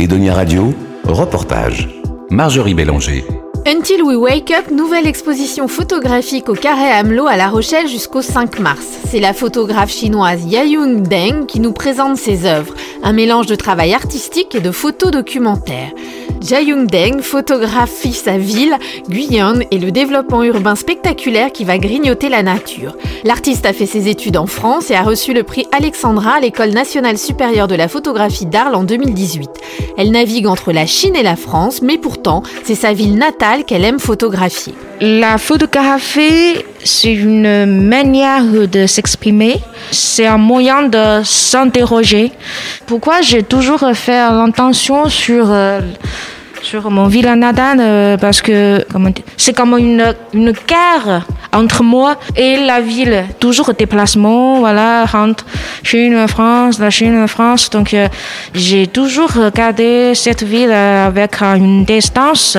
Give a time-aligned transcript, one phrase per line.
[0.00, 0.72] Edonia Radio,
[1.04, 1.86] reportage.
[2.30, 3.22] Marjorie Bélanger.
[3.66, 8.60] Until We Wake Up, nouvelle exposition photographique au Carré Hamelot à La Rochelle jusqu'au 5
[8.60, 8.86] mars.
[9.10, 13.92] C'est la photographe chinoise Yayung Deng qui nous présente ses œuvres, un mélange de travail
[13.92, 15.92] artistique et de photos documentaires.
[16.40, 18.74] Jayung Deng photographie sa ville,
[19.08, 22.96] Guyane et le développement urbain spectaculaire qui va grignoter la nature.
[23.24, 26.70] L'artiste a fait ses études en France et a reçu le prix Alexandra à l'École
[26.70, 29.50] nationale supérieure de la photographie d'Arles en 2018.
[29.98, 33.84] Elle navigue entre la Chine et la France, mais pourtant, c'est sa ville natale qu'elle
[33.84, 34.74] aime photographier.
[35.02, 42.32] La photographie, c'est une manière de s'exprimer, c'est un moyen de s'interroger.
[42.86, 45.80] Pourquoi j'ai toujours fait l'intention sur euh,
[46.62, 48.84] sur mon ville natale euh, parce que
[49.36, 53.24] c'est comme une, une guerre entre moi et la ville.
[53.38, 55.44] Toujours déplacement, voilà, entre
[55.82, 57.70] Chine, France, la Chine, France.
[57.70, 58.08] Donc, euh,
[58.54, 62.56] j'ai toujours regardé cette ville avec une distance,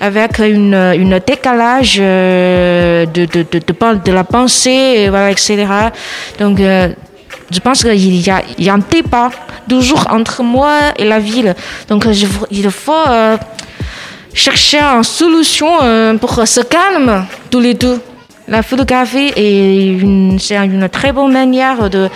[0.00, 5.66] avec une, une décalage de, de, de, de, de la pensée, voilà, etc.
[6.38, 9.30] Donc, je pense qu'il y a, il y a un débat
[9.68, 11.54] toujours entre moi et la ville.
[11.88, 12.06] Donc
[12.50, 13.36] il faut euh,
[14.32, 18.00] chercher une solution euh, pour se calmer tous les deux.
[18.48, 22.08] La photographie est une, c'est une très bonne manière de,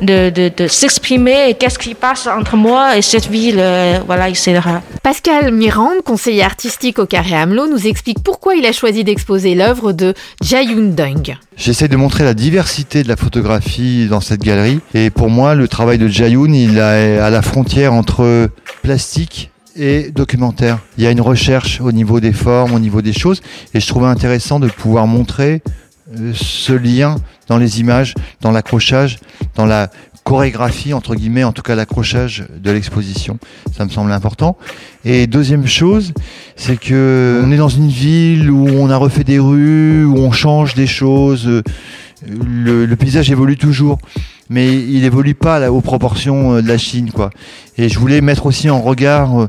[0.00, 4.60] de, de, s'exprimer qu'est-ce qui passe entre moi et cette ville, euh, voilà, etc.
[5.02, 9.92] Pascal Mirande, conseiller artistique au Carré Hamelot, nous explique pourquoi il a choisi d'exposer l'œuvre
[9.92, 11.36] de Jayun Dung.
[11.56, 14.80] J'essaie de montrer la diversité de la photographie dans cette galerie.
[14.94, 18.48] Et pour moi, le travail de Jayun, il est à la frontière entre
[18.82, 20.78] plastique et documentaire.
[20.98, 23.42] Il y a une recherche au niveau des formes, au niveau des choses,
[23.74, 25.62] et je trouvais intéressant de pouvoir montrer
[26.18, 27.16] euh, ce lien
[27.48, 29.18] dans les images, dans l'accrochage,
[29.54, 29.90] dans la
[30.24, 33.38] chorégraphie, entre guillemets, en tout cas l'accrochage de l'exposition.
[33.76, 34.56] Ça me semble important.
[35.04, 36.12] Et deuxième chose,
[36.56, 40.30] c'est que on est dans une ville où on a refait des rues, où on
[40.30, 41.62] change des choses.
[42.26, 43.98] Le, paysage évolue toujours
[44.50, 47.30] mais il évolue pas aux proportions euh, de la Chine, quoi.
[47.78, 49.48] Et je voulais mettre aussi en regard euh,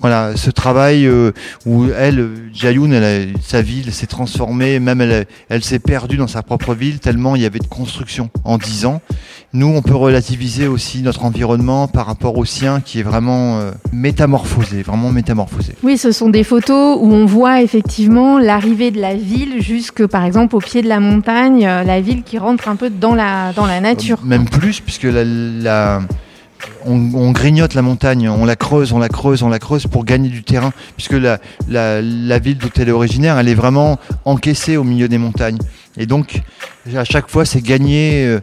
[0.00, 1.32] voilà, ce travail euh,
[1.64, 6.42] où elle, Jayoun, elle sa ville s'est transformée, même elle, elle s'est perdue dans sa
[6.42, 9.00] propre ville tellement il y avait de construction en dix ans.
[9.52, 13.70] Nous, on peut relativiser aussi notre environnement par rapport au sien qui est vraiment euh,
[13.92, 15.72] métamorphosé, vraiment métamorphosé.
[15.82, 20.24] Oui, ce sont des photos où on voit effectivement l'arrivée de la ville jusque, par
[20.24, 23.52] exemple, au pied de la montagne, euh, la ville qui rentre un peu dans la,
[23.54, 24.18] dans la nature.
[24.24, 26.02] Même plus, puisque la, la
[26.84, 30.28] on, grignote la montagne, on la creuse, on la creuse, on la creuse pour gagner
[30.28, 34.84] du terrain, puisque la, la, ville d'où elle est originaire, elle est vraiment encaissée au
[34.84, 35.58] milieu des montagnes.
[35.98, 36.42] Et donc,
[36.94, 38.40] à chaque fois, c'est gagner euh,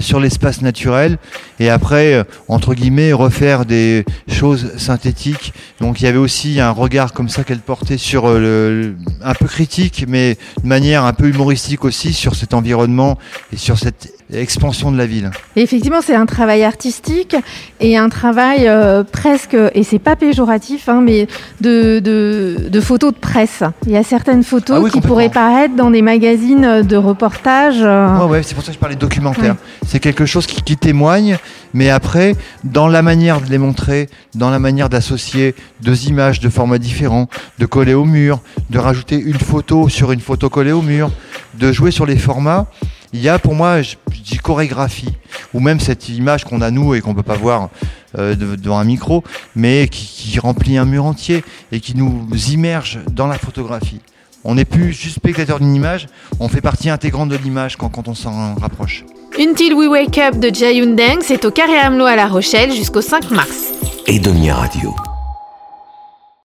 [0.00, 1.18] sur l'espace naturel
[1.58, 5.52] et après, euh, entre guillemets, refaire des choses synthétiques.
[5.80, 9.34] Donc, il y avait aussi un regard comme ça qu'elle portait sur euh, le, un
[9.34, 13.18] peu critique, mais de manière un peu humoristique aussi sur cet environnement
[13.52, 15.30] et sur cette expansion de la ville.
[15.56, 17.34] effectivement, c'est un travail artistique
[17.80, 18.70] et un travail
[19.10, 21.26] presque, et c'est pas péjoratif, hein, mais
[21.62, 23.62] de, de, photos de presse.
[23.86, 27.76] Il y a certaines photos ah qui pourraient paraître dans des magazines de reportage.
[27.80, 28.26] Euh.
[28.26, 29.56] Ouais, c'est pour ça que je parlais de documentaire.
[29.86, 31.38] C'est quelque chose qui, témoigne,
[31.74, 36.48] mais après, dans la manière de les montrer, dans la manière d'associer deux images de
[36.48, 40.82] formats différents, de coller au mur, de rajouter une photo sur une photo collée au
[40.82, 41.10] mur,
[41.54, 42.66] de jouer sur les formats,
[43.12, 45.14] il y a pour moi, je, dis chorégraphie,
[45.54, 47.70] ou même cette image qu'on a nous et qu'on peut pas voir
[48.18, 49.24] euh, devant un micro,
[49.56, 51.42] mais qui, qui remplit un mur entier
[51.72, 54.00] et qui nous immerge dans la photographie.
[54.44, 56.06] On n'est plus juste spectateur d'une image,
[56.40, 59.04] on fait partie intégrante de l'image quand, quand on s'en rapproche.
[59.38, 63.02] Until We Wake Up de Jayun Deng, c'est au Carré Hamelot à La Rochelle jusqu'au
[63.02, 63.72] 5 mars.
[64.06, 64.94] Edonia Radio.